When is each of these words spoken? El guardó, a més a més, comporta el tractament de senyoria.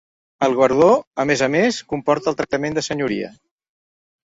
El 0.45 0.53
guardó, 0.59 0.87
a 1.25 1.25
més 1.33 1.43
a 1.49 1.51
més, 1.57 1.79
comporta 1.95 2.33
el 2.33 2.41
tractament 2.41 2.81
de 2.81 2.87
senyoria. 2.91 3.33